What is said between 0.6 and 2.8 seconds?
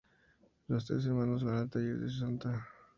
Los tres hermanos van al taller de Santa.